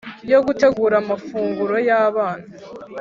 [0.31, 2.45] yo gutegura amafunguro yabana